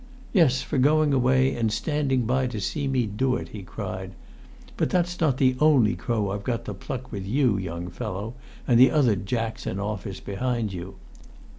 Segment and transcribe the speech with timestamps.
[0.33, 4.13] "Yes for going away and standing by to see me do it!" he cried.
[4.75, 8.33] "But that's not the only crow I've got to pluck with you, young fellow,
[8.67, 10.95] and the other jacks in office behind you.